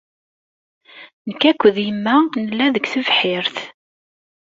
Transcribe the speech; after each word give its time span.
Nekk 1.27 1.41
akked 1.49 1.75
yemma 1.85 2.15
nella 2.41 2.65
deg 2.75 2.85
tebḥirt. 2.87 3.57